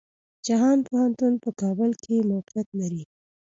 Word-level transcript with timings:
جهان 0.47 0.77
پوهنتون 0.87 1.33
په 1.43 1.49
کابل 1.61 1.91
کې 2.03 2.27
موقيعت 2.31 2.69
لري. 2.79 3.03